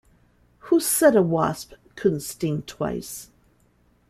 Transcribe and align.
Who 0.61 0.79
said 0.79 1.15
a 1.15 1.21
wasp 1.21 1.73
couldn't 1.95 2.21
sting 2.21 2.63
twice? 2.63 3.29